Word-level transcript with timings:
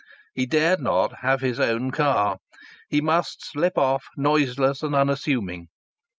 He 0.33 0.47
dared 0.47 0.79
not 0.79 1.19
have 1.19 1.41
his 1.41 1.59
own 1.59 1.91
car. 1.91 2.37
He 2.89 3.01
must 3.01 3.45
slip 3.45 3.77
off 3.77 4.05
noiseless 4.17 4.81
and 4.81 4.95
unassuming. 4.95 5.67